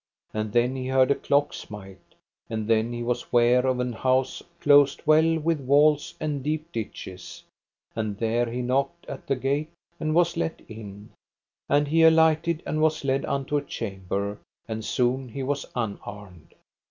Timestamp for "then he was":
2.67-3.31